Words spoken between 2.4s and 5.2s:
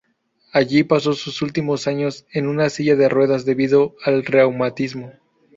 una silla de ruedas debido al reumatismo.